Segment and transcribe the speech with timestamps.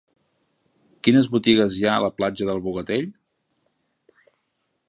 [1.07, 3.09] Quines botigues hi ha a la platja del Bogatell?